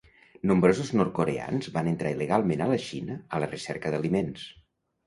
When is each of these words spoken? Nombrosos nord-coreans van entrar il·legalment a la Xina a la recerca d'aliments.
Nombrosos 0.51 0.89
nord-coreans 0.99 1.69
van 1.75 1.91
entrar 1.93 2.15
il·legalment 2.17 2.65
a 2.65 2.71
la 2.73 2.81
Xina 2.89 3.21
a 3.39 3.45
la 3.47 3.53
recerca 3.57 3.95
d'aliments. 3.97 4.53